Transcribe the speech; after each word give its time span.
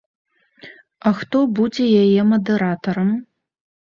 А 1.09 1.11
хто 1.19 1.37
будзе 1.59 1.85
яе 2.03 2.21
мадэратарам? 2.31 3.09